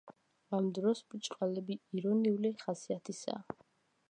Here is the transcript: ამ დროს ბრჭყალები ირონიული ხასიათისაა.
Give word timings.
ამ 0.59 0.69
დროს 0.77 1.01
ბრჭყალები 1.11 1.79
ირონიული 2.01 2.55
ხასიათისაა. 2.67 3.61